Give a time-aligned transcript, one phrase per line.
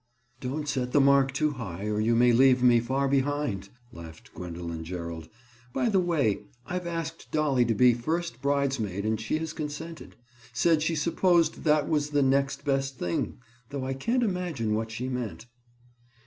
[0.39, 4.83] "Don't set the mark too high, or you may leave me far behind," laughed Gwendoline
[4.83, 5.29] Gerald.
[5.73, 10.15] "By the way I've asked Dolly to be first bridesmaid and she has consented.
[10.53, 13.37] Said she supposed that was the 'next best thing,'
[13.69, 15.45] though I can't imagine what she meant."